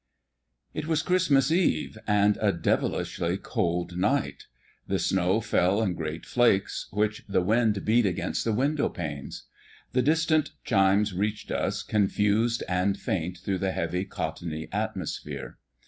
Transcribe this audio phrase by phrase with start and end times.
[0.73, 4.47] It was Christmas Eve, and a devilishly cold night.
[4.87, 9.43] The snow fell in great flakes, which the wind beat against the window panes.
[9.91, 15.59] The distant chimes reached us, confused and faint through the heavy, cottony atmosphere.